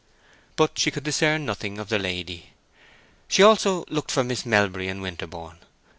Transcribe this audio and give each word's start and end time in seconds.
But 0.55 0.79
she 0.79 0.89
could 0.89 1.03
discern 1.03 1.45
nothing 1.45 1.77
of 1.77 1.89
the 1.89 1.99
lady. 1.99 2.53
She 3.27 3.43
also 3.43 3.85
looked 3.87 4.09
for 4.09 4.23
Miss 4.23 4.47
Melbury 4.47 4.87
and 4.87 5.03
Winterborne. 5.03 5.59